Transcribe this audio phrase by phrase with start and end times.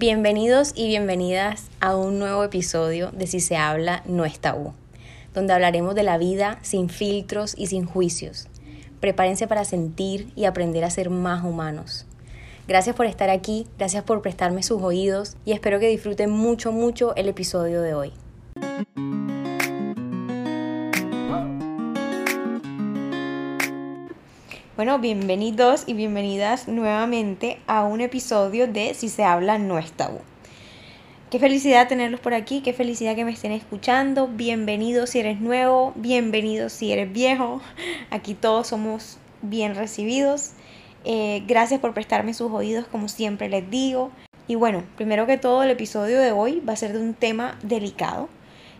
[0.00, 4.72] Bienvenidos y bienvenidas a un nuevo episodio de Si se habla no es tabú,
[5.34, 8.48] donde hablaremos de la vida sin filtros y sin juicios.
[9.00, 12.06] Prepárense para sentir y aprender a ser más humanos.
[12.66, 17.14] Gracias por estar aquí, gracias por prestarme sus oídos y espero que disfruten mucho, mucho
[17.14, 18.12] el episodio de hoy.
[24.80, 30.20] Bueno, bienvenidos y bienvenidas nuevamente a un episodio de Si se habla no es tabú.
[31.28, 34.26] Qué felicidad tenerlos por aquí, qué felicidad que me estén escuchando.
[34.26, 37.60] Bienvenidos si eres nuevo, bienvenidos si eres viejo.
[38.10, 40.52] Aquí todos somos bien recibidos.
[41.04, 44.10] Eh, gracias por prestarme sus oídos como siempre les digo.
[44.48, 47.58] Y bueno, primero que todo el episodio de hoy va a ser de un tema
[47.62, 48.30] delicado.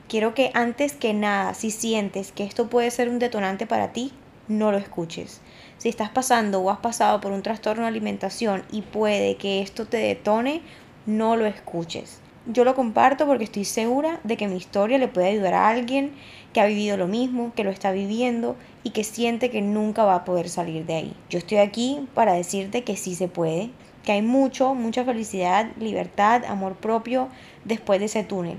[0.08, 4.14] Quiero que antes que nada, si sientes que esto puede ser un detonante para ti,
[4.48, 5.42] no lo escuches
[5.80, 9.86] si estás pasando o has pasado por un trastorno de alimentación y puede que esto
[9.86, 10.60] te detone,
[11.06, 12.20] no lo escuches.
[12.44, 16.12] Yo lo comparto porque estoy segura de que mi historia le puede ayudar a alguien
[16.52, 20.16] que ha vivido lo mismo, que lo está viviendo y que siente que nunca va
[20.16, 21.16] a poder salir de ahí.
[21.30, 23.70] Yo estoy aquí para decirte que sí se puede,
[24.04, 27.28] que hay mucho, mucha felicidad, libertad, amor propio
[27.64, 28.58] después de ese túnel.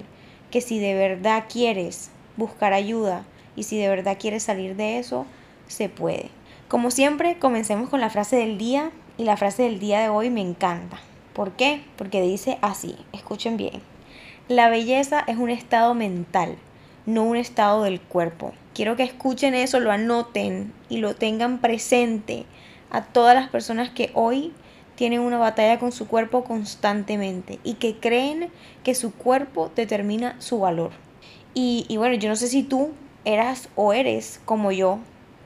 [0.49, 3.25] Que si de verdad quieres buscar ayuda
[3.55, 5.27] y si de verdad quieres salir de eso,
[5.67, 6.40] se puede.
[6.71, 10.29] Como siempre, comencemos con la frase del día y la frase del día de hoy
[10.29, 11.01] me encanta.
[11.33, 11.83] ¿Por qué?
[11.97, 13.81] Porque dice así, escuchen bien.
[14.47, 16.55] La belleza es un estado mental,
[17.05, 18.53] no un estado del cuerpo.
[18.73, 22.45] Quiero que escuchen eso, lo anoten y lo tengan presente
[22.89, 24.53] a todas las personas que hoy
[24.95, 28.49] tienen una batalla con su cuerpo constantemente y que creen
[28.85, 30.91] que su cuerpo determina su valor.
[31.53, 32.91] Y, y bueno, yo no sé si tú
[33.25, 34.99] eras o eres como yo,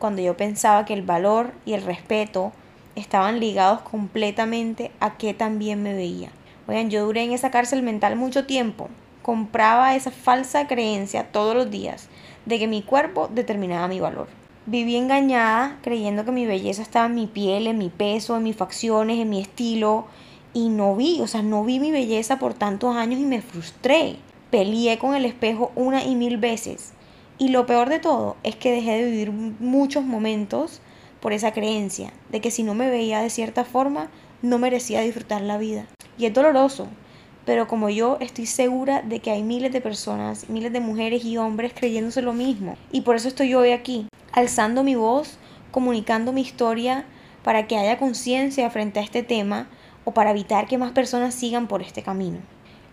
[0.06, 2.52] cuando yo pensaba que el valor y el respeto
[2.96, 6.30] estaban ligados completamente a qué también me veía.
[6.68, 8.88] Oigan, yo duré en esa cárcel mental mucho tiempo.
[9.24, 12.08] Compraba esa falsa creencia todos los días
[12.46, 14.28] de que mi cuerpo determinaba mi valor.
[14.68, 18.56] Viví engañada creyendo que mi belleza estaba en mi piel, en mi peso, en mis
[18.56, 20.06] facciones, en mi estilo.
[20.54, 24.18] Y no vi, o sea, no vi mi belleza por tantos años y me frustré.
[24.52, 26.94] Peleé con el espejo una y mil veces
[27.38, 30.82] y lo peor de todo es que dejé de vivir muchos momentos
[31.20, 34.10] por esa creencia de que si no me veía de cierta forma,
[34.42, 35.86] no merecía disfrutar la vida.
[36.18, 36.88] Y es doloroso,
[37.46, 41.38] pero como yo estoy segura de que hay miles de personas, miles de mujeres y
[41.38, 42.78] hombres creyéndose lo mismo.
[42.92, 45.38] Y por eso estoy hoy aquí, alzando mi voz,
[45.72, 47.06] comunicando mi historia
[47.44, 49.68] para que haya conciencia frente a este tema
[50.06, 52.40] o para evitar que más personas sigan por este camino.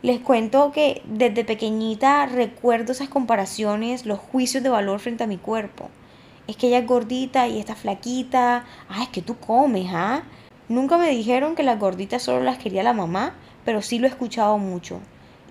[0.03, 5.37] Les cuento que desde pequeñita recuerdo esas comparaciones, los juicios de valor frente a mi
[5.37, 5.91] cuerpo.
[6.49, 8.65] Es que ella es gordita y está flaquita.
[8.89, 10.25] Ah, es que tú comes, ¿ah?
[10.69, 14.11] Nunca me dijeron que las gorditas solo las quería la mamá, pero sí lo he
[14.11, 14.99] escuchado mucho.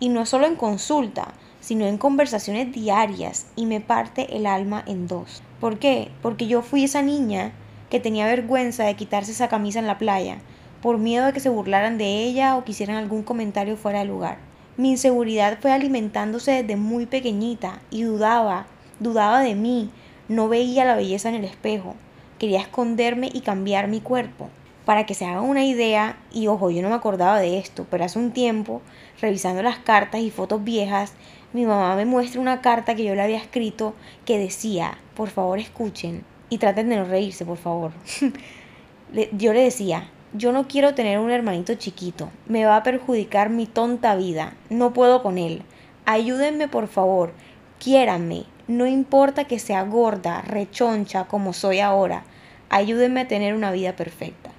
[0.02, 1.30] Y no solo en consulta,
[1.62, 5.42] sino en conversaciones diarias y me parte el alma en dos.
[5.62, 6.12] ¿Por qué?
[6.22, 7.54] Porque yo fui esa niña
[7.90, 10.40] que tenía vergüenza de quitarse esa camisa en la playa
[10.82, 14.38] por miedo de que se burlaran de ella o quisieran algún comentario fuera de lugar.
[14.78, 18.66] Mi inseguridad fue alimentándose desde muy pequeñita y dudaba,
[19.00, 19.92] dudaba de mí,
[20.28, 21.96] no veía la belleza en el espejo,
[22.40, 24.50] quería esconderme y cambiar mi cuerpo.
[24.86, 28.04] Para que se hagan una idea, y ojo, yo no me acordaba de esto, pero
[28.04, 28.82] hace un tiempo,
[29.22, 31.14] revisando las cartas y fotos viejas,
[31.54, 33.94] mi mamá me muestra una carta que yo le había escrito
[34.26, 37.92] que decía, por favor escuchen y traten de no reírse, por favor.
[39.34, 42.30] yo le decía, yo no quiero tener un hermanito chiquito.
[42.48, 44.54] Me va a perjudicar mi tonta vida.
[44.70, 45.64] No puedo con él.
[46.06, 47.34] Ayúdenme por favor.
[47.80, 48.46] Quiéranme.
[48.68, 52.24] No importa que sea gorda, rechoncha como soy ahora.
[52.70, 54.52] Ayúdenme a tener una vida perfecta.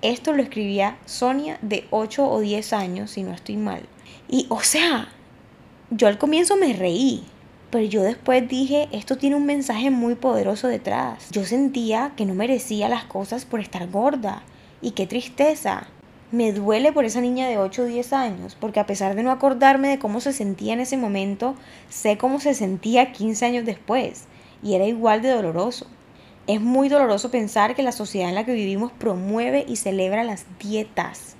[0.00, 3.82] Esto lo escribía Sonia de 8 o 10 años, si no estoy mal.
[4.28, 5.08] Y, o sea,
[5.90, 7.24] yo al comienzo me reí,
[7.70, 11.30] pero yo después dije, esto tiene un mensaje muy poderoso detrás.
[11.30, 14.42] Yo sentía que no merecía las cosas por estar gorda
[14.80, 15.88] y qué tristeza.
[16.32, 19.30] Me duele por esa niña de 8 o 10 años, porque a pesar de no
[19.30, 21.54] acordarme de cómo se sentía en ese momento,
[21.88, 24.24] sé cómo se sentía 15 años después,
[24.62, 25.86] y era igual de doloroso.
[26.48, 30.46] Es muy doloroso pensar que la sociedad en la que vivimos promueve y celebra las
[30.58, 31.36] dietas,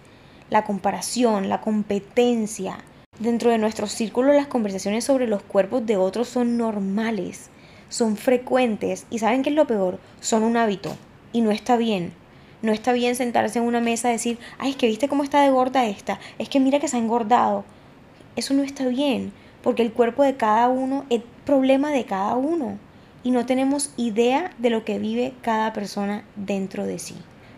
[0.51, 2.79] la comparación, la competencia.
[3.19, 7.51] Dentro de nuestros círculos las conversaciones sobre los cuerpos de otros son normales,
[7.89, 10.97] son frecuentes y saben qué es lo peor, son un hábito
[11.33, 12.13] y no está bien
[12.67, 15.41] no está bien sentarse en una mesa y decir, ay, es que viste cómo está
[15.41, 17.65] de gorda esta, es que mira que se ha engordado.
[18.35, 19.33] Eso no está bien,
[19.63, 22.79] porque el cuerpo de cada uno es problema de cada uno
[23.23, 27.15] y no tenemos idea de lo que vive cada persona dentro de sí.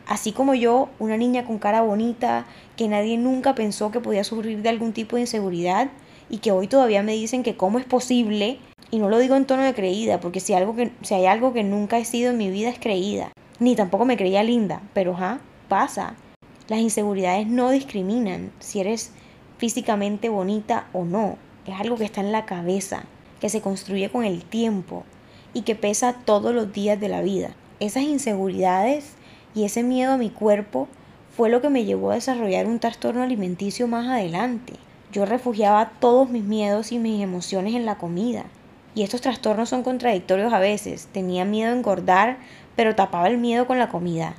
[0.07, 2.47] Así como yo, una niña con cara bonita,
[2.77, 5.89] que nadie nunca pensó que podía sufrir de algún tipo de inseguridad
[6.31, 8.59] y que hoy todavía me dicen que cómo es posible,
[8.91, 11.53] y no lo digo en tono de creída, porque si, algo que, si hay algo
[11.53, 15.15] que nunca he sido en mi vida es creída, ni tampoco me creía linda, pero
[15.15, 16.15] ja, pasa.
[16.69, 19.13] Las inseguridades no discriminan si eres
[19.59, 23.05] físicamente bonita o no, es algo que está en la cabeza,
[23.41, 25.05] que se construye con el tiempo
[25.53, 27.51] y que pesa todos los días de la vida.
[27.81, 29.15] Esas inseguridades
[29.55, 30.89] y ese miedo a mi cuerpo
[31.37, 34.75] fue lo que me llevó a desarrollar un trastorno alimenticio más adelante.
[35.13, 38.45] Yo refugiaba todos mis miedos y mis emociones en la comida.
[38.95, 41.09] Y estos trastornos son contradictorios a veces.
[41.13, 42.39] Tenía miedo a engordar,
[42.79, 44.37] pero tapaba el miedo con la comida.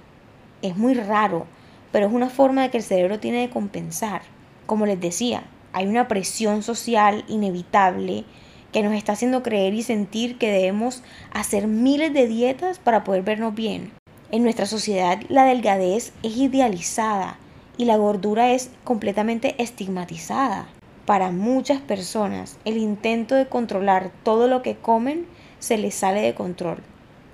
[0.61, 1.45] Es muy raro,
[1.91, 4.21] pero es una forma de que el cerebro tiene de compensar.
[4.65, 5.43] Como les decía,
[5.73, 8.23] hay una presión social inevitable
[8.71, 11.03] que nos está haciendo creer y sentir que debemos
[11.33, 13.91] hacer miles de dietas para poder vernos bien.
[14.31, 17.37] En nuestra sociedad la delgadez es idealizada
[17.75, 20.69] y la gordura es completamente estigmatizada.
[21.05, 25.25] Para muchas personas el intento de controlar todo lo que comen
[25.59, 26.81] se les sale de control.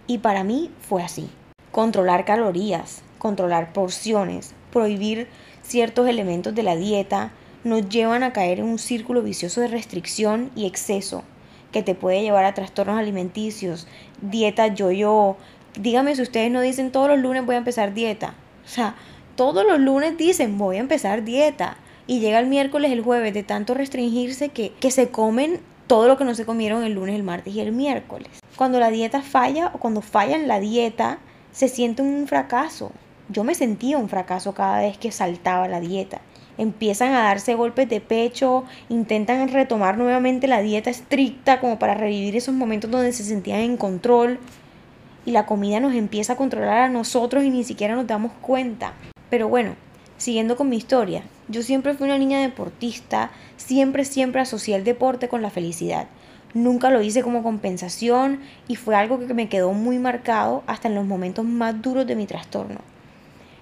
[0.07, 1.29] Y para mí fue así.
[1.71, 5.27] Controlar calorías, controlar porciones, prohibir
[5.63, 7.31] ciertos elementos de la dieta,
[7.63, 11.23] nos llevan a caer en un círculo vicioso de restricción y exceso
[11.71, 13.87] que te puede llevar a trastornos alimenticios,
[14.21, 15.35] dieta yo-yo.
[15.77, 18.35] Dígame si ustedes no dicen todos los lunes voy a empezar dieta.
[18.63, 18.95] O sea,
[19.35, 21.77] todos los lunes dicen voy a empezar dieta.
[22.07, 26.17] Y llega el miércoles, el jueves, de tanto restringirse que, que se comen todo lo
[26.17, 28.29] que no se comieron el lunes, el martes y el miércoles.
[28.55, 31.19] Cuando la dieta falla o cuando falla en la dieta,
[31.51, 32.91] se siente un fracaso.
[33.29, 36.21] Yo me sentía un fracaso cada vez que saltaba la dieta
[36.57, 42.35] empiezan a darse golpes de pecho, intentan retomar nuevamente la dieta estricta como para revivir
[42.35, 44.39] esos momentos donde se sentían en control
[45.25, 48.93] y la comida nos empieza a controlar a nosotros y ni siquiera nos damos cuenta.
[49.29, 49.75] Pero bueno,
[50.17, 55.27] siguiendo con mi historia, yo siempre fui una niña deportista, siempre, siempre asocié el deporte
[55.27, 56.07] con la felicidad.
[56.53, 60.95] Nunca lo hice como compensación y fue algo que me quedó muy marcado hasta en
[60.95, 62.79] los momentos más duros de mi trastorno.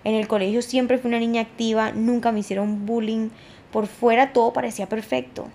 [0.03, 3.29] En el colegio siempre fui una niña activa, nunca me hicieron bullying.
[3.71, 5.47] Por fuera todo parecía perfecto.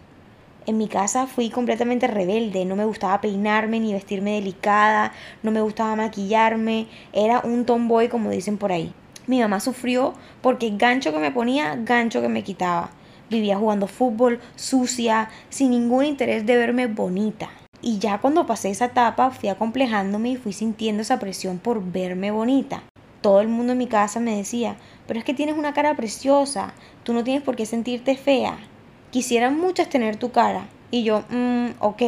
[0.66, 5.12] En mi casa fui completamente rebelde, no me gustaba peinarme ni vestirme delicada,
[5.42, 8.92] no me gustaba maquillarme, era un tomboy como dicen por ahí.
[9.28, 12.90] Mi mamá sufrió porque gancho que me ponía, gancho que me quitaba.
[13.30, 17.50] Vivía jugando fútbol, sucia, sin ningún interés de verme bonita.
[17.80, 22.32] Y ya cuando pasé esa etapa fui acomplejándome y fui sintiendo esa presión por verme
[22.32, 22.82] bonita
[23.20, 24.76] todo el mundo en mi casa me decía,
[25.06, 26.72] pero es que tienes una cara preciosa,
[27.02, 28.58] tú no tienes por qué sentirte fea.
[29.10, 30.69] Quisieran muchas tener tu cara.
[30.90, 32.02] Y yo, mmm, ok,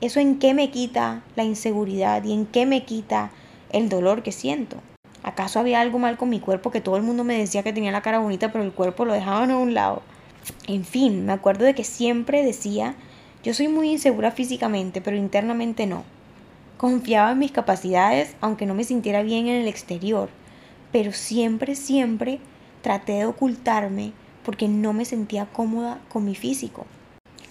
[0.00, 3.30] ¿eso en qué me quita la inseguridad y en qué me quita
[3.70, 4.78] el dolor que siento?
[5.26, 7.90] ¿Acaso había algo mal con mi cuerpo que todo el mundo me decía que tenía
[7.90, 10.02] la cara bonita, pero el cuerpo lo dejaban a un lado?
[10.68, 12.94] En fin, me acuerdo de que siempre decía,
[13.42, 16.04] yo soy muy insegura físicamente, pero internamente no.
[16.76, 20.28] Confiaba en mis capacidades aunque no me sintiera bien en el exterior,
[20.92, 22.38] pero siempre, siempre
[22.80, 24.12] traté de ocultarme
[24.44, 26.86] porque no me sentía cómoda con mi físico.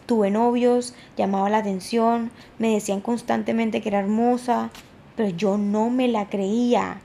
[0.05, 4.69] Tuve novios, llamaba la atención, me decían constantemente que era hermosa,
[5.17, 7.01] pero yo no me la creía.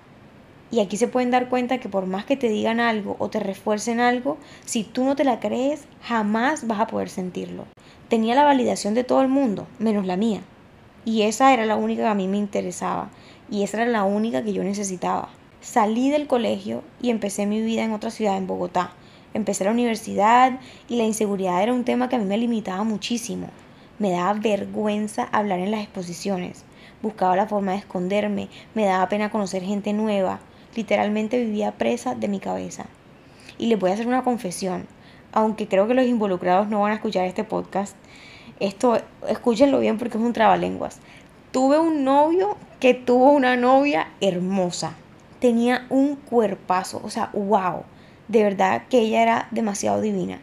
[0.73, 3.41] Y aquí se pueden dar cuenta que por más que te digan algo o te
[3.41, 7.67] refuercen algo, si tú no te la crees, jamás vas a poder sentirlo.
[8.09, 10.43] Tenía la validación de todo el mundo, menos la mía.
[11.05, 13.11] Y esa era la única que a mí me interesaba.
[13.51, 15.29] Y esa era la única que yo necesitaba.
[15.61, 18.93] Salí del colegio y empecé mi vida en otra ciudad, en Bogotá.
[19.35, 23.49] Empecé la universidad y la inseguridad era un tema que a mí me limitaba muchísimo.
[23.99, 26.65] Me daba vergüenza hablar en las exposiciones.
[27.03, 28.49] Buscaba la forma de esconderme.
[28.75, 30.41] Me daba pena conocer gente nueva.
[30.75, 32.87] Literalmente vivía presa de mi cabeza.
[33.59, 34.87] Y les voy a hacer una confesión.
[35.33, 37.97] Aunque creo que los involucrados no van a escuchar este podcast,
[38.61, 41.01] esto, escúchenlo bien porque es un trabalenguas.
[41.51, 44.95] Tuve un novio que tuvo una novia hermosa.
[45.41, 47.85] Tenía un cuerpazo, o sea, wow.
[48.29, 50.41] De verdad que ella era demasiado divina.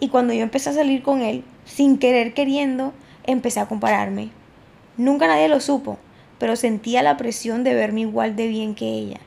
[0.00, 2.92] Y cuando yo empecé a salir con él, sin querer queriendo,
[3.24, 4.30] empecé a compararme.
[4.96, 5.98] Nunca nadie lo supo,
[6.38, 9.20] pero sentía la presión de verme igual de bien que ella.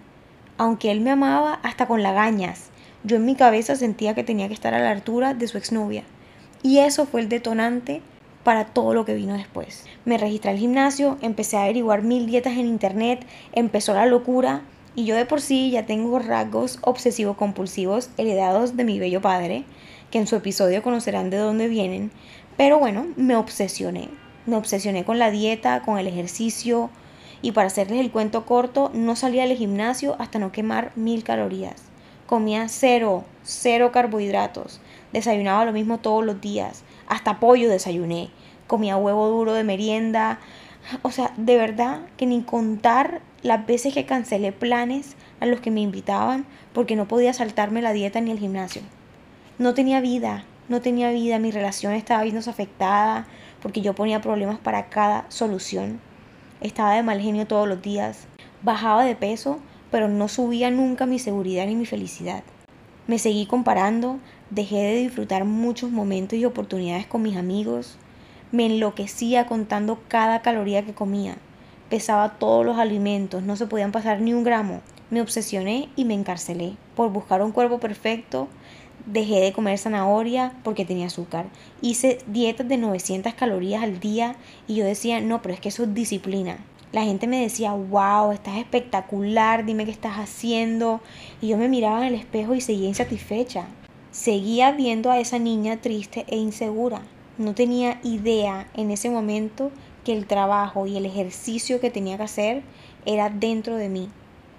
[0.57, 2.69] Aunque él me amaba hasta con lagañas,
[3.03, 6.03] yo en mi cabeza sentía que tenía que estar a la altura de su exnovia.
[6.61, 8.01] Y eso fue el detonante
[8.43, 9.85] para todo lo que vino después.
[10.05, 14.61] Me registré al gimnasio, empecé a averiguar mil dietas en internet, empezó la locura
[14.95, 19.63] y yo de por sí ya tengo rasgos obsesivos compulsivos heredados de mi bello padre,
[20.11, 22.11] que en su episodio conocerán de dónde vienen,
[22.57, 24.09] pero bueno, me obsesioné.
[24.45, 26.89] Me obsesioné con la dieta, con el ejercicio
[27.43, 31.83] Y para hacerles el cuento corto, no salía del gimnasio hasta no quemar mil calorías.
[32.25, 34.79] Comía cero, cero carbohidratos.
[35.11, 36.83] Desayunaba lo mismo todos los días.
[37.05, 38.29] Hasta pollo desayuné.
[38.65, 40.39] Comía huevo duro de merienda.
[41.01, 45.69] O sea, de verdad que ni contar las veces que cancelé planes a los que
[45.69, 48.83] me invitaban porque no podía saltarme la dieta ni el gimnasio.
[49.59, 53.27] No tenía vida, no tenía vida, mi relación estaba viéndose afectada
[53.61, 55.99] porque yo ponía problemas para cada solución.
[56.63, 58.19] Estaba de mal genio todos los días,
[58.61, 59.59] bajaba de peso,
[59.91, 62.41] pero no subía nunca mi seguridad ni mi felicidad.
[63.05, 67.97] Me seguí comparando, dejé de disfrutar muchos momentos y oportunidades con mis amigos,
[68.53, 71.35] me enloquecía contando cada caloría que comía,
[71.89, 74.79] pesaba todos los alimentos, no se podían pasar ni un gramo.
[75.09, 78.47] Me obsesioné y me encarcelé por buscar un cuerpo perfecto
[79.05, 81.47] Dejé de comer zanahoria porque tenía azúcar.
[81.81, 85.83] Hice dietas de 900 calorías al día y yo decía, no, pero es que eso
[85.83, 86.57] es disciplina.
[86.93, 91.01] La gente me decía, wow, estás espectacular, dime qué estás haciendo.
[91.41, 93.65] Y yo me miraba en el espejo y seguía insatisfecha.
[94.11, 97.01] Seguía viendo a esa niña triste e insegura.
[97.37, 99.71] No tenía idea en ese momento
[100.05, 102.63] que el trabajo y el ejercicio que tenía que hacer
[103.05, 104.09] era dentro de mí.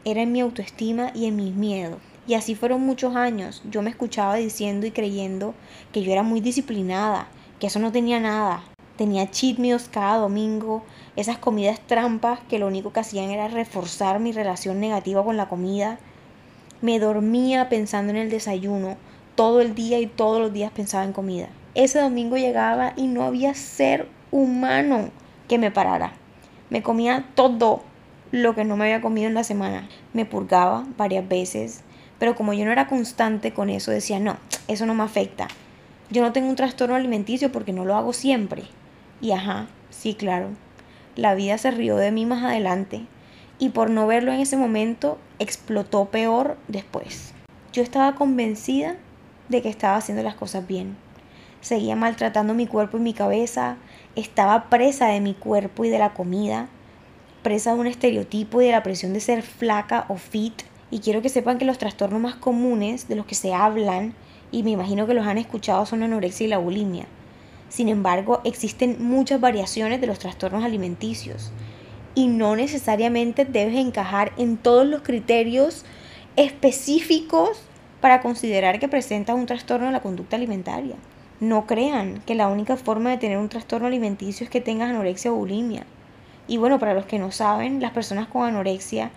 [0.04, 2.00] Era en mi autoestima y en mis miedos.
[2.26, 3.62] Y así fueron muchos años.
[3.70, 5.54] Yo me escuchaba diciendo y creyendo
[5.92, 7.28] que yo era muy disciplinada,
[7.60, 8.62] que eso no tenía nada.
[8.96, 10.84] Tenía cheat meals cada domingo,
[11.16, 15.48] esas comidas trampas que lo único que hacían era reforzar mi relación negativa con la
[15.48, 15.98] comida.
[16.80, 18.96] Me dormía pensando en el desayuno,
[19.34, 21.48] todo el día y todos los días pensaba en comida.
[21.74, 25.10] Ese domingo llegaba y no había ser humano
[25.48, 26.12] que me parara.
[26.70, 27.82] Me comía todo
[28.30, 29.88] lo que no me había comido en la semana.
[30.12, 31.82] Me purgaba varias veces,
[32.18, 34.36] pero como yo no era constante con eso, decía, no,
[34.68, 35.48] eso no me afecta.
[36.10, 38.64] Yo no tengo un trastorno alimenticio porque no lo hago siempre.
[39.20, 40.50] Y ajá, sí, claro.
[41.16, 43.06] La vida se rió de mí más adelante
[43.58, 47.32] y por no verlo en ese momento explotó peor después.
[47.72, 48.96] Yo estaba convencida
[49.48, 50.96] de que estaba haciendo las cosas bien.
[51.60, 53.76] Seguía maltratando mi cuerpo y mi cabeza,
[54.16, 56.68] estaba presa de mi cuerpo y de la comida,
[57.42, 60.62] presa de un estereotipo y de la presión de ser flaca o fit
[60.94, 64.14] y quiero que sepan que los trastornos más comunes de los que se hablan,
[64.52, 67.06] y me imagino que los han escuchado, son la anorexia y la bulimia.
[67.68, 71.50] Sin embargo, existen muchas variaciones de los trastornos alimenticios
[72.14, 75.84] y no necesariamente debes encajar en todos los criterios
[76.36, 77.60] específicos
[78.00, 80.94] para considerar que presenta un trastorno de la conducta alimentaria.
[81.40, 85.32] No crean que la única forma de tener un trastorno alimenticio es que tengas anorexia
[85.32, 85.86] o bulimia.
[86.46, 89.10] Y bueno, para los que no saben, las personas con anorexia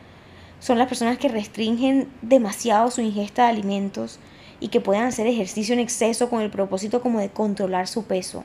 [0.59, 4.19] son las personas que restringen demasiado su ingesta de alimentos
[4.59, 8.43] y que pueden hacer ejercicio en exceso con el propósito como de controlar su peso.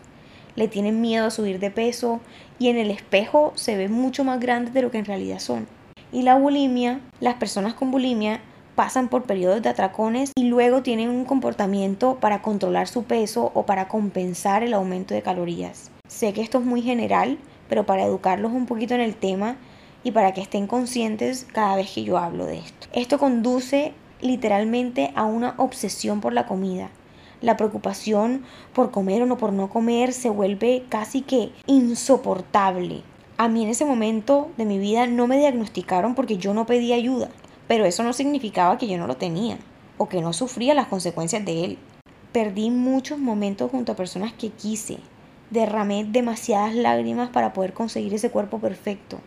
[0.55, 2.21] Le tienen miedo a subir de peso
[2.59, 5.67] y en el espejo se ven mucho más grandes de lo que en realidad son.
[6.13, 8.41] Y la bulimia, las personas con bulimia
[8.75, 13.65] pasan por periodos de atracones y luego tienen un comportamiento para controlar su peso o
[13.65, 15.91] para compensar el aumento de calorías.
[16.07, 17.39] Sé que esto es muy general,
[17.69, 19.57] pero para educarlos un poquito en el tema,
[20.05, 22.89] y para que estén conscientes cada vez que yo hablo de esto.
[22.93, 26.91] Esto conduce literalmente a una obsesión por la comida.
[27.41, 33.03] La preocupación por comer o no por no comer se vuelve casi que insoportable.
[33.37, 36.93] A mí en ese momento de mi vida no me diagnosticaron porque yo no pedí
[36.93, 37.31] ayuda,
[37.67, 39.59] pero eso no significaba que yo no lo tenía
[39.99, 41.79] o que no sufría las consecuencias de él.
[42.31, 44.99] Perdí muchos momentos junto a personas que quise.
[45.51, 49.19] Derramé demasiadas lágrimas para poder conseguir ese cuerpo perfecto.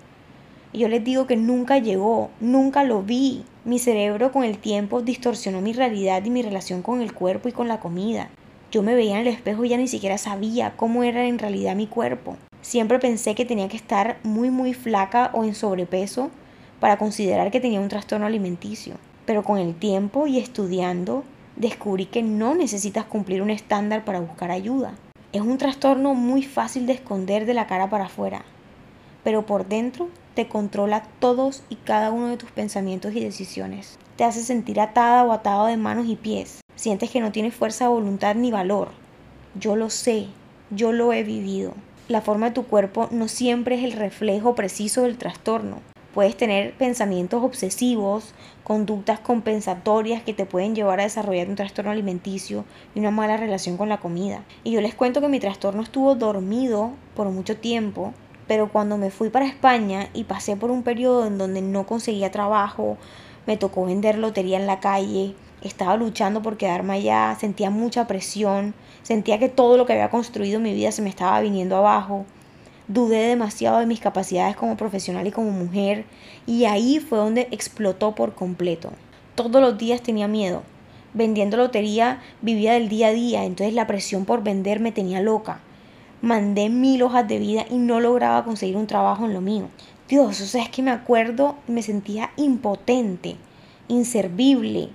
[0.75, 3.45] Y yo les digo que nunca llegó, nunca lo vi.
[3.63, 7.53] Mi cerebro con el tiempo distorsionó mi realidad y mi relación con el cuerpo y
[7.53, 8.29] con la comida.
[8.73, 11.77] Yo me veía en el espejo y ya ni siquiera sabía cómo era en realidad
[11.77, 12.35] mi cuerpo.
[12.61, 16.29] Siempre pensé que tenía que estar muy muy flaca o en sobrepeso
[16.81, 18.95] para considerar que tenía un trastorno alimenticio.
[19.25, 21.23] Pero con el tiempo y estudiando,
[21.55, 24.93] descubrí que no necesitas cumplir un estándar para buscar ayuda.
[25.31, 28.43] Es un trastorno muy fácil de esconder de la cara para afuera,
[29.23, 33.97] pero por dentro te controla todos y cada uno de tus pensamientos y decisiones.
[34.17, 36.61] Te hace sentir atada o atado de manos y pies.
[36.75, 38.89] Sientes que no tienes fuerza, voluntad ni valor.
[39.57, 40.27] Yo lo sé,
[40.69, 41.73] yo lo he vivido.
[42.09, 45.79] La forma de tu cuerpo no siempre es el reflejo preciso del trastorno.
[46.13, 52.63] Puedes tener pensamientos obsesivos, conductas compensatorias que te pueden llevar a desarrollar un trastorno alimenticio
[52.93, 54.43] y una mala relación con la comida.
[54.63, 58.13] Y yo les cuento que mi trastorno estuvo dormido por mucho tiempo
[58.47, 62.31] pero cuando me fui para España y pasé por un periodo en donde no conseguía
[62.31, 62.97] trabajo,
[63.47, 68.73] me tocó vender lotería en la calle, estaba luchando por quedarme allá, sentía mucha presión,
[69.03, 72.25] sentía que todo lo que había construido mi vida se me estaba viniendo abajo.
[72.87, 76.05] dudé demasiado de mis capacidades como profesional y como mujer
[76.45, 78.91] y ahí fue donde explotó por completo.
[79.33, 80.61] Todos los días tenía miedo.
[81.13, 85.61] Vendiendo lotería vivía del día a día, entonces la presión por vender me tenía loca.
[86.21, 89.69] Mandé mil hojas de vida y no lograba conseguir un trabajo en lo mío.
[90.07, 93.35] Dios, o sea, es que me acuerdo, me sentía impotente,
[93.87, 94.89] inservible,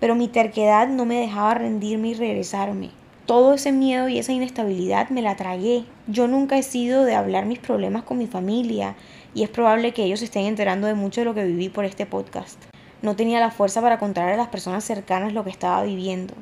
[0.00, 2.90] pero mi terquedad no me dejaba rendirme y regresarme
[3.28, 5.84] todo ese miedo y esa inestabilidad me la tragué.
[6.06, 8.96] Yo nunca he sido de hablar mis problemas con mi familia
[9.34, 12.06] y es probable que ellos estén enterando de mucho de lo que viví por este
[12.06, 12.58] podcast.
[13.02, 16.32] No tenía la fuerza para contar a las personas cercanas lo que estaba viviendo.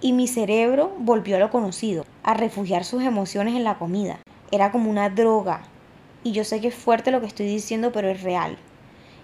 [0.00, 4.18] Y mi cerebro volvió a lo conocido, a refugiar sus emociones en la comida.
[4.50, 5.62] Era como una droga.
[6.24, 8.58] Y yo sé que es fuerte lo que estoy diciendo, pero es real.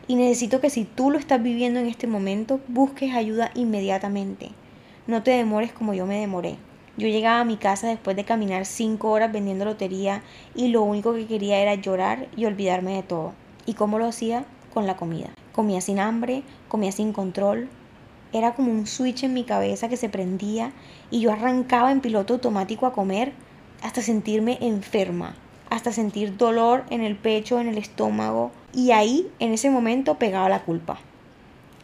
[0.06, 4.50] Y necesito que si tú lo estás viviendo en este momento, busques ayuda inmediatamente.
[5.08, 6.56] No te demores como yo me demoré.
[6.96, 10.22] Yo llegaba a mi casa después de caminar cinco horas vendiendo lotería
[10.54, 13.32] y lo único que quería era llorar y olvidarme de todo.
[13.66, 14.44] ¿Y cómo lo hacía?
[14.72, 15.30] Con la comida.
[15.52, 17.68] Comía sin hambre, comía sin control.
[18.32, 20.72] Era como un switch en mi cabeza que se prendía
[21.10, 23.32] y yo arrancaba en piloto automático a comer
[23.82, 25.34] hasta sentirme enferma,
[25.70, 30.48] hasta sentir dolor en el pecho, en el estómago y ahí en ese momento pegaba
[30.48, 30.98] la culpa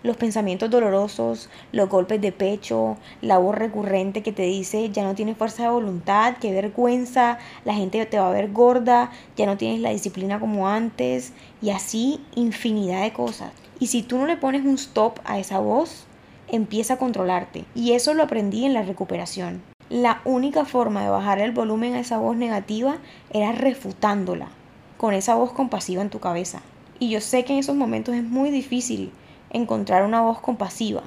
[0.02, 5.14] los pensamientos dolorosos, los golpes de pecho, la voz recurrente que te dice ya no
[5.14, 9.56] tienes fuerza de voluntad, qué vergüenza, la gente te va a ver gorda, ya no
[9.56, 13.52] tienes la disciplina como antes y así infinidad de cosas.
[13.80, 16.07] Y si tú no le pones un stop a esa voz,
[16.50, 17.64] empieza a controlarte.
[17.74, 19.62] Y eso lo aprendí en la recuperación.
[19.90, 22.98] La única forma de bajar el volumen a esa voz negativa
[23.30, 24.48] era refutándola,
[24.96, 26.60] con esa voz compasiva en tu cabeza.
[26.98, 29.12] Y yo sé que en esos momentos es muy difícil
[29.50, 31.04] encontrar una voz compasiva,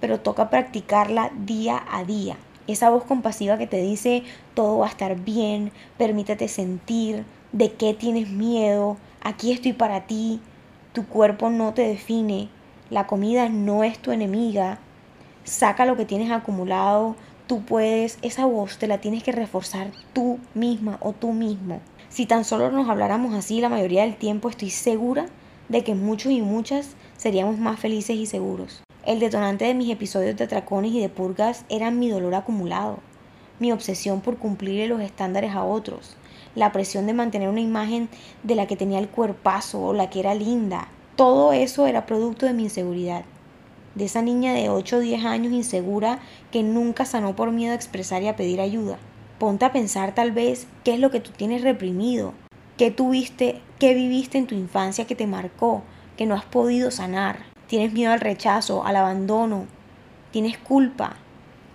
[0.00, 2.36] pero toca practicarla día a día.
[2.66, 4.22] Esa voz compasiva que te dice
[4.54, 10.40] todo va a estar bien, permítete sentir, de qué tienes miedo, aquí estoy para ti,
[10.92, 12.48] tu cuerpo no te define,
[12.90, 14.78] la comida no es tu enemiga,
[15.44, 17.16] saca lo que tienes acumulado,
[17.46, 21.80] tú puedes, esa voz te la tienes que reforzar tú misma o tú mismo.
[22.08, 25.26] Si tan solo nos habláramos así la mayoría del tiempo, estoy segura
[25.68, 28.82] de que muchos y muchas seríamos más felices y seguros.
[29.04, 33.00] El detonante de mis episodios de atracones y de purgas era mi dolor acumulado,
[33.58, 36.16] mi obsesión por cumplirle los estándares a otros,
[36.54, 38.08] la presión de mantener una imagen
[38.42, 40.88] de la que tenía el cuerpazo o la que era linda.
[41.16, 43.24] Todo eso era producto de mi inseguridad,
[43.94, 46.18] de esa niña de 8 o 10 años insegura
[46.50, 48.98] que nunca sanó por miedo a expresar y a pedir ayuda.
[49.38, 52.34] Ponte a pensar tal vez qué es lo que tú tienes reprimido,
[52.76, 55.84] qué tuviste, qué viviste en tu infancia que te marcó,
[56.16, 57.44] que no has podido sanar.
[57.68, 59.66] Tienes miedo al rechazo, al abandono.
[60.32, 61.14] Tienes culpa.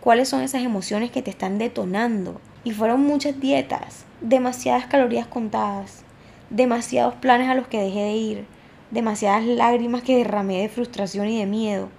[0.01, 2.41] ¿Cuáles son esas emociones que te están detonando?
[2.65, 6.03] Y fueron muchas dietas, demasiadas calorías contadas,
[6.49, 8.58] demasiados planes a los que dejé de ir,
[8.91, 11.89] demasiadas lágrimas que derramé de frustración y de miedo.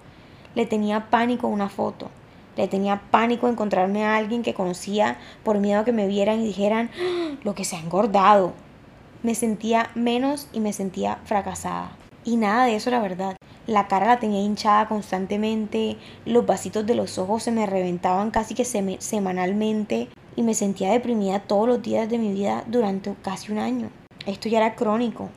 [0.55, 2.09] Le tenía pánico una foto.
[2.57, 6.89] Le tenía pánico encontrarme a alguien que conocía por miedo que me vieran y dijeran
[6.99, 7.35] ¡Ah!
[7.43, 8.53] lo que se ha engordado.
[9.23, 11.95] Me sentía menos y me sentía fracasada.
[12.23, 13.35] Y nada de eso era verdad.
[13.67, 18.55] La cara la tenía hinchada constantemente, los vasitos de los ojos se me reventaban casi
[18.55, 23.59] que semanalmente y me sentía deprimida todos los días de mi vida durante casi un
[23.59, 23.89] año.
[24.25, 25.29] Esto ya era crónico,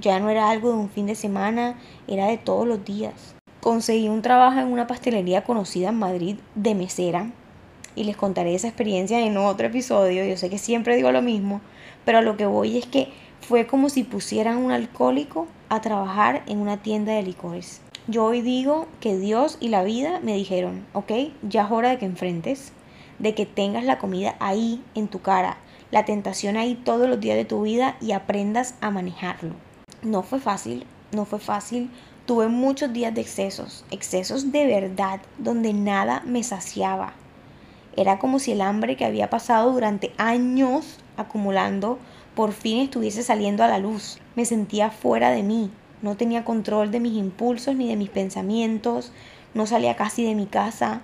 [0.00, 1.78] ya no era algo de un fin de semana,
[2.08, 3.34] era de todos los días.
[3.60, 7.30] Conseguí un trabajo en una pastelería conocida en Madrid de mesera
[7.94, 10.24] y les contaré esa experiencia en otro episodio.
[10.24, 11.60] Yo sé que siempre digo lo mismo,
[12.04, 13.08] pero a lo que voy es que
[13.40, 17.80] fue como si pusieran un alcohólico a trabajar en una tienda de licores.
[18.08, 21.98] Yo hoy digo que Dios y la vida me dijeron, ok, ya es hora de
[21.98, 22.72] que enfrentes,
[23.18, 25.58] de que tengas la comida ahí en tu cara,
[25.92, 29.54] la tentación ahí todos los días de tu vida y aprendas a manejarlo.
[30.02, 31.88] No fue fácil, no fue fácil.
[32.26, 37.12] Tuve muchos días de excesos, excesos de verdad, donde nada me saciaba.
[37.96, 41.98] Era como si el hambre que había pasado durante años acumulando
[42.34, 44.18] por fin estuviese saliendo a la luz.
[44.34, 49.12] Me sentía fuera de mí, no tenía control de mis impulsos ni de mis pensamientos,
[49.54, 51.02] no salía casi de mi casa,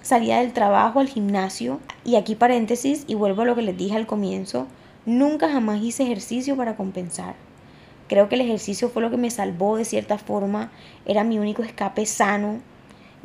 [0.00, 3.96] salía del trabajo al gimnasio y aquí paréntesis y vuelvo a lo que les dije
[3.96, 4.68] al comienzo,
[5.04, 7.34] nunca jamás hice ejercicio para compensar.
[8.08, 10.70] Creo que el ejercicio fue lo que me salvó de cierta forma,
[11.04, 12.60] era mi único escape sano.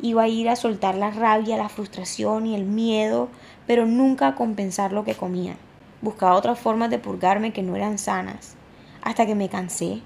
[0.00, 3.30] Iba a ir a soltar la rabia, la frustración y el miedo,
[3.66, 5.56] pero nunca a compensar lo que comía.
[6.02, 8.56] Buscaba otras formas de purgarme que no eran sanas,
[9.00, 10.02] hasta que me cansé.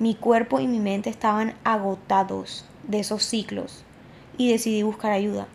[0.00, 3.84] Mi cuerpo y mi mente estaban agotados de esos ciclos
[4.36, 5.46] y decidí buscar ayuda.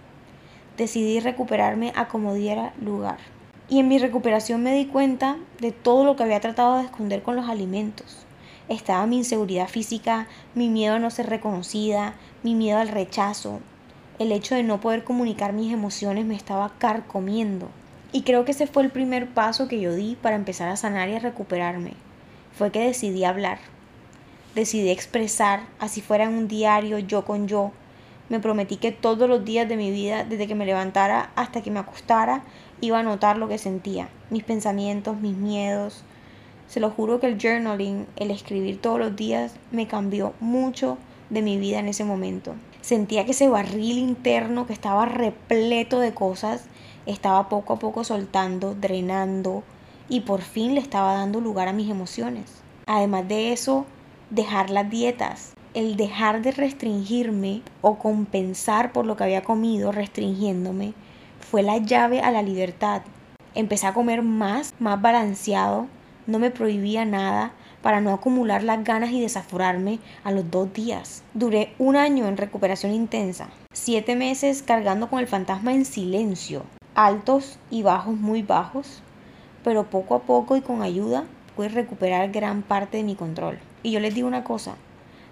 [0.77, 3.17] Decidí recuperarme a como diera lugar.
[3.67, 7.23] Y en mi recuperación me di cuenta de todo lo que había tratado de esconder
[7.23, 8.25] con los alimentos.
[8.69, 13.59] Estaba mi inseguridad física, mi miedo a no ser reconocida, mi miedo al rechazo.
[14.19, 17.67] El hecho de no poder comunicar mis emociones me estaba carcomiendo.
[18.13, 21.09] Y creo que ese fue el primer paso que yo di para empezar a sanar
[21.09, 21.93] y a recuperarme.
[22.55, 23.57] Fue que decidí hablar.
[24.55, 27.71] Decidí expresar, así fuera en un diario, yo con yo.
[28.29, 31.71] Me prometí que todos los días de mi vida, desde que me levantara hasta que
[31.71, 32.43] me acostara,
[32.79, 36.03] iba a notar lo que sentía, mis pensamientos, mis miedos.
[36.67, 40.97] Se lo juro que el journaling, el escribir todos los días, me cambió mucho
[41.29, 42.55] de mi vida en ese momento.
[42.81, 46.65] Sentía que ese barril interno que estaba repleto de cosas,
[47.05, 49.63] estaba poco a poco soltando, drenando
[50.09, 52.61] y por fin le estaba dando lugar a mis emociones.
[52.85, 53.85] Además de eso,
[54.29, 60.93] dejar las dietas, el dejar de restringirme o compensar por lo que había comido restringiéndome,
[61.39, 63.01] fue la llave a la libertad.
[63.55, 65.87] Empecé a comer más, más balanceado,
[66.27, 71.23] no me prohibía nada para no acumular las ganas y desaforarme a los dos días.
[71.33, 76.63] Duré un año en recuperación intensa, siete meses cargando con el fantasma en silencio,
[76.95, 79.01] altos y bajos muy bajos,
[79.63, 83.59] pero poco a poco y con ayuda pude recuperar gran parte de mi control.
[83.83, 84.75] Y yo les digo una cosa,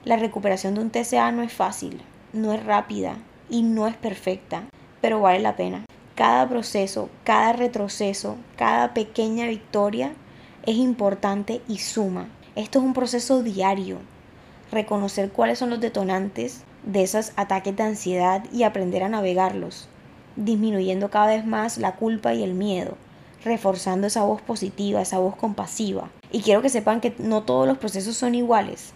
[0.03, 2.01] la recuperación de un TCA no es fácil,
[2.33, 3.15] no es rápida
[3.49, 4.63] y no es perfecta,
[4.99, 5.85] pero vale la pena.
[6.15, 10.13] Cada proceso, cada retroceso, cada pequeña victoria
[10.65, 12.29] es importante y suma.
[12.55, 13.97] Esto es un proceso diario.
[14.71, 19.87] Reconocer cuáles son los detonantes de esos ataques de ansiedad y aprender a navegarlos,
[20.35, 22.95] disminuyendo cada vez más la culpa y el miedo,
[23.43, 26.09] reforzando esa voz positiva, esa voz compasiva.
[26.31, 28.93] Y quiero que sepan que no todos los procesos son iguales.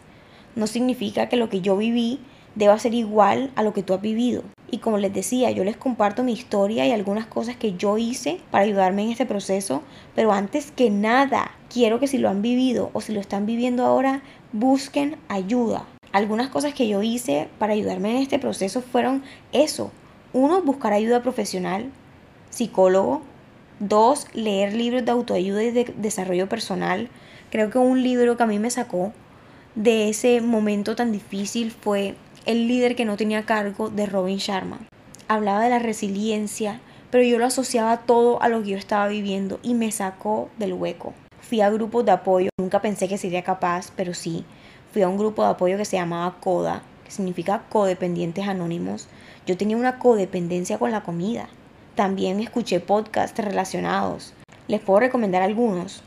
[0.55, 2.19] No significa que lo que yo viví
[2.55, 4.43] deba ser igual a lo que tú has vivido.
[4.71, 8.39] Y como les decía, yo les comparto mi historia y algunas cosas que yo hice
[8.51, 9.83] para ayudarme en este proceso,
[10.15, 13.85] pero antes que nada, quiero que si lo han vivido o si lo están viviendo
[13.85, 15.85] ahora, busquen ayuda.
[16.11, 19.91] Algunas cosas que yo hice para ayudarme en este proceso fueron eso.
[20.33, 21.91] Uno, buscar ayuda profesional,
[22.49, 23.21] psicólogo.
[23.81, 27.09] Dos, leer libros de autoayuda y de desarrollo personal.
[27.51, 29.11] Creo que un libro que a mí me sacó
[29.75, 32.15] de ese momento tan difícil fue
[32.45, 34.79] el líder que no tenía cargo de Robin Sharma.
[35.27, 36.79] Hablaba de la resiliencia,
[37.09, 40.73] pero yo lo asociaba todo a lo que yo estaba viviendo y me sacó del
[40.73, 41.13] hueco.
[41.41, 44.45] Fui a grupos de apoyo, nunca pensé que sería capaz, pero sí.
[44.93, 49.07] Fui a un grupo de apoyo que se llamaba CODA, que significa Codependientes Anónimos.
[49.47, 51.49] Yo tenía una codependencia con la comida.
[51.95, 54.33] También escuché podcasts relacionados.
[54.67, 56.03] Les puedo recomendar algunos.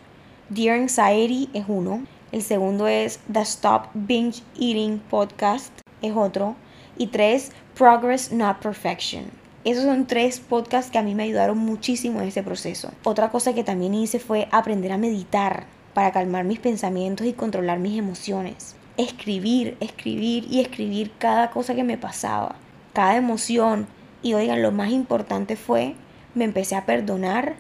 [0.51, 2.05] Dear Anxiety es uno.
[2.31, 6.57] El segundo es The Stop Binge Eating Podcast es otro.
[6.97, 9.25] Y tres, Progress Not Perfection.
[9.65, 12.91] Esos son tres podcasts que a mí me ayudaron muchísimo en ese proceso.
[13.05, 17.79] Otra cosa que también hice fue aprender a meditar para calmar mis pensamientos y controlar
[17.79, 18.77] mis emociones.
[18.97, 22.57] Escribir, escribir y escribir cada cosa que me pasaba,
[22.93, 23.87] cada emoción.
[24.23, 25.95] Y oigan, lo más importante fue,
[26.35, 27.57] me empecé a perdonar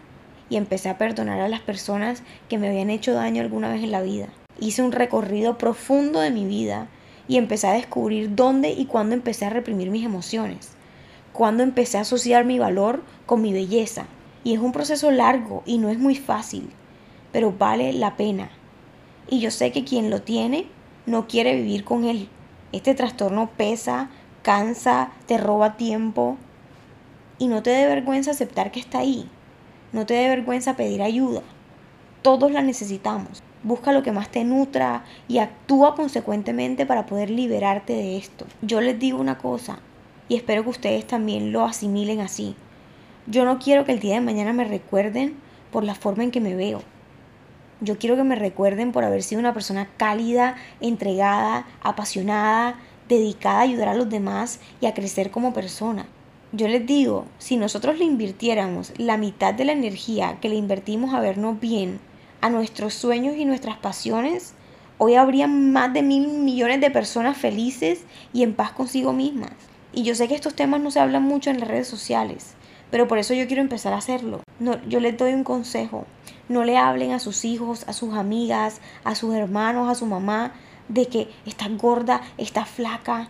[0.50, 3.90] y empecé a perdonar a las personas que me habían hecho daño alguna vez en
[3.90, 4.28] la vida.
[4.60, 6.88] Hice un recorrido profundo de mi vida
[7.28, 10.70] y empecé a descubrir dónde y cuándo empecé a reprimir mis emociones,
[11.32, 14.06] cuándo empecé a asociar mi valor con mi belleza.
[14.44, 16.70] Y es un proceso largo y no es muy fácil,
[17.32, 18.50] pero vale la pena.
[19.28, 20.66] Y yo sé que quien lo tiene
[21.04, 22.28] no quiere vivir con él.
[22.72, 24.08] Este trastorno pesa,
[24.42, 26.38] cansa, te roba tiempo
[27.38, 29.28] y no te dé vergüenza aceptar que está ahí.
[29.92, 31.42] No te dé vergüenza pedir ayuda.
[32.22, 33.42] Todos la necesitamos.
[33.64, 38.46] Busca lo que más te nutra y actúa consecuentemente para poder liberarte de esto.
[38.62, 39.80] Yo les digo una cosa
[40.28, 42.54] y espero que ustedes también lo asimilen así.
[43.26, 45.34] Yo no quiero que el día de mañana me recuerden
[45.72, 46.82] por la forma en que me veo.
[47.80, 52.76] Yo quiero que me recuerden por haber sido una persona cálida, entregada, apasionada,
[53.08, 56.06] dedicada a ayudar a los demás y a crecer como persona.
[56.52, 61.12] Yo les digo, si nosotros le invirtiéramos la mitad de la energía que le invertimos
[61.12, 62.00] a vernos bien
[62.40, 64.54] a nuestros sueños y nuestras pasiones,
[64.98, 69.52] hoy habría más de mil millones de personas felices y en paz consigo mismas.
[69.92, 72.54] Y yo sé que estos temas no se hablan mucho en las redes sociales,
[72.90, 74.42] pero por eso yo quiero empezar a hacerlo.
[74.60, 76.06] No, yo les doy un consejo.
[76.48, 80.52] No le hablen a sus hijos, a sus amigas, a sus hermanos, a su mamá
[80.88, 83.28] de que estás gorda, estás flaca.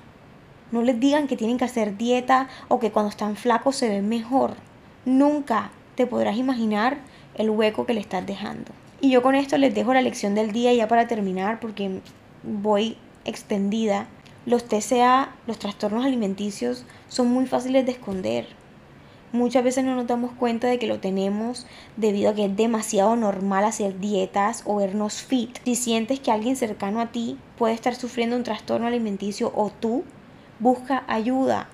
[0.71, 4.09] No les digan que tienen que hacer dieta o que cuando están flacos se ven
[4.09, 4.55] mejor.
[5.05, 6.99] Nunca te podrás imaginar
[7.35, 8.73] el hueco que le estás dejando.
[9.01, 12.01] Y yo con esto les dejo la lección del día ya para terminar porque
[12.43, 14.09] voy extendida.
[14.45, 18.47] Los TCA, los trastornos alimenticios, son muy fáciles de esconder.
[19.31, 23.15] Muchas veces no nos damos cuenta de que lo tenemos debido a que es demasiado
[23.15, 25.59] normal hacer dietas o vernos fit.
[25.65, 30.03] Si sientes que alguien cercano a ti puede estar sufriendo un trastorno alimenticio o tú,
[30.61, 31.69] busca ayuda.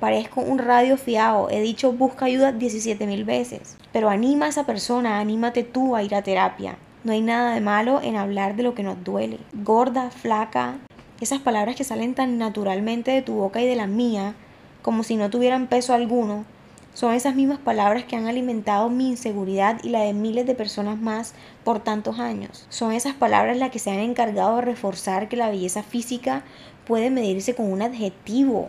[0.00, 1.50] Parezco un radio fiado.
[1.50, 3.76] He dicho busca ayuda 17 mil veces.
[3.92, 6.76] Pero anima a esa persona, anímate tú a ir a terapia.
[7.02, 9.38] No hay nada de malo en hablar de lo que nos duele.
[9.52, 10.76] Gorda, flaca,
[11.20, 14.34] esas palabras que salen tan naturalmente de tu boca y de la mía,
[14.82, 16.44] como si no tuvieran peso alguno,
[16.94, 20.98] son esas mismas palabras que han alimentado mi inseguridad y la de miles de personas
[20.98, 21.34] más
[21.64, 22.66] por tantos años.
[22.70, 26.42] Son esas palabras las que se han encargado de reforzar que la belleza física
[26.86, 28.68] puede medirse con un adjetivo.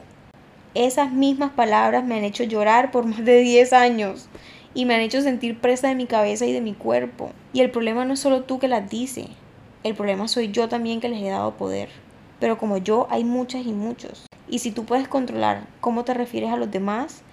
[0.76, 4.30] Esas mismas palabras me han hecho llorar por más de 10 años
[4.76, 7.32] y me han hecho sentir presa de mi cabeza y de mi cuerpo.
[7.54, 9.30] Y el problema no es solo tú que las dice,
[9.84, 11.90] el problema soy yo también que les he dado poder.
[12.40, 14.28] Pero como yo hay muchas y muchos.
[14.48, 17.24] Y si tú puedes controlar cómo te refieres a los demás,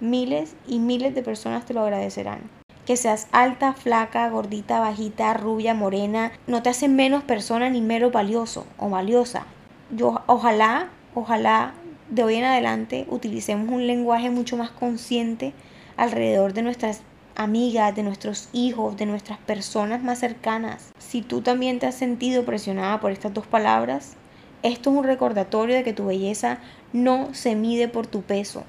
[0.00, 2.50] miles y miles de personas te lo agradecerán.
[2.86, 8.10] Que seas alta, flaca, gordita, bajita, rubia, morena, no te hace menos persona ni menos
[8.10, 9.44] valioso o valiosa.
[9.90, 11.74] Yo ojalá, ojalá
[12.10, 15.52] de hoy en adelante utilicemos un lenguaje mucho más consciente
[15.96, 17.02] alrededor de nuestras
[17.34, 20.92] amigas, de nuestros hijos, de nuestras personas más cercanas.
[20.98, 24.16] Si tú también te has sentido presionada por estas dos palabras,
[24.62, 26.58] esto es un recordatorio de que tu belleza
[26.92, 28.64] no se mide por tu peso,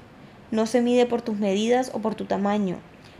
[0.50, 2.76] no se mide por tus medidas o por tu tamaño.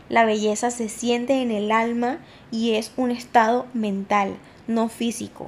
[0.07, 2.19] La belleza se siente en el alma
[2.51, 4.35] y es un estado mental,
[4.67, 5.47] no físico.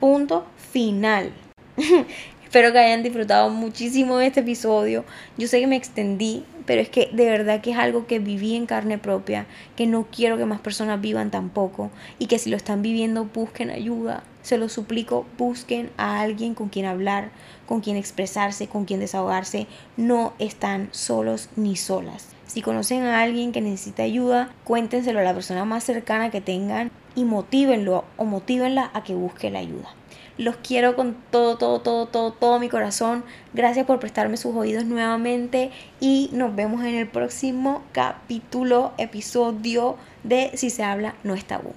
[0.00, 1.32] Punto final.
[2.46, 5.04] Espero que hayan disfrutado muchísimo de este episodio.
[5.36, 8.54] Yo sé que me extendí, pero es que de verdad que es algo que viví
[8.54, 12.56] en carne propia, que no quiero que más personas vivan tampoco y que si lo
[12.56, 14.22] están viviendo busquen ayuda.
[14.42, 17.30] Se lo suplico, busquen a alguien con quien hablar,
[17.66, 19.66] con quien expresarse, con quien desahogarse.
[19.96, 22.28] No están solos ni solas.
[22.46, 26.92] Si conocen a alguien que necesita ayuda, cuéntenselo a la persona más cercana que tengan
[27.16, 29.88] y motívenlo o motívenla a que busque la ayuda.
[30.38, 33.24] Los quiero con todo, todo, todo, todo, todo mi corazón.
[33.54, 40.50] Gracias por prestarme sus oídos nuevamente y nos vemos en el próximo capítulo, episodio de
[40.54, 41.72] Si se habla, no es tabú.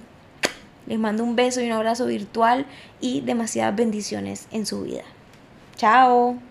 [0.86, 2.66] Les mando un beso y un abrazo virtual
[3.00, 5.04] y demasiadas bendiciones en su vida.
[5.76, 6.49] Chao.